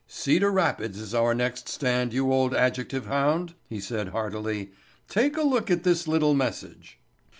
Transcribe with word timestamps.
"Cedar 0.07 0.51
Rapids 0.51 0.99
is 0.99 1.13
our 1.13 1.35
next 1.35 1.69
stand, 1.69 2.11
you 2.11 2.33
old 2.33 2.55
adjective 2.55 3.05
hound," 3.05 3.53
he 3.69 3.79
said 3.79 4.07
heartily. 4.07 4.71
"Take 5.07 5.37
a 5.37 5.43
look 5.43 5.69
at 5.69 5.83
this 5.83 6.07
little 6.07 6.33
message." 6.33 6.97